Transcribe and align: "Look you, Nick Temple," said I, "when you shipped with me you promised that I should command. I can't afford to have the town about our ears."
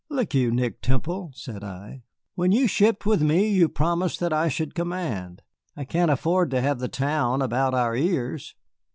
"Look 0.09 0.33
you, 0.33 0.49
Nick 0.49 0.81
Temple," 0.81 1.31
said 1.35 1.63
I, 1.63 2.01
"when 2.33 2.51
you 2.51 2.65
shipped 2.65 3.05
with 3.05 3.21
me 3.21 3.49
you 3.51 3.69
promised 3.69 4.19
that 4.19 4.33
I 4.33 4.47
should 4.47 4.73
command. 4.73 5.43
I 5.77 5.85
can't 5.85 6.09
afford 6.09 6.49
to 6.49 6.61
have 6.61 6.79
the 6.79 6.87
town 6.87 7.39
about 7.43 7.75
our 7.75 7.95
ears." 7.95 8.55